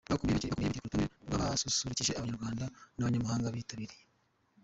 [0.11, 2.63] bakomeye bari ku rutonde rw’abasusurukije abanyarwanda
[2.95, 4.03] n’abanyamahanga bitabiriye